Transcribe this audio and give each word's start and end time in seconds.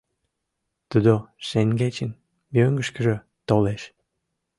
Тудо 0.89 1.13
шеҥгечын 1.47 2.11
мӧҥгышкыжӧ 2.53 3.15
толеш. 3.47 3.83